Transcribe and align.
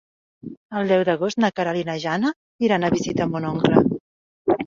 El 0.79 0.87
deu 0.91 1.03
d'agost 1.09 1.39
na 1.43 1.51
Queralt 1.59 1.81
i 1.81 1.85
na 1.91 1.97
Jana 2.05 2.33
iran 2.69 2.87
a 2.87 2.91
visitar 2.97 3.27
mon 3.35 3.47
oncle. 3.51 3.85